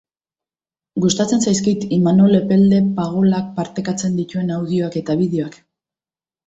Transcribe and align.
Gustatzen 1.03 1.43
zaizkit 1.51 1.85
Imanol 1.99 2.39
Epelde 2.39 2.81
Pagolak 3.01 3.55
partekatzen 3.61 4.21
dituen 4.23 4.53
audioak 4.59 5.03
eta 5.05 5.23
bideoak. 5.25 5.65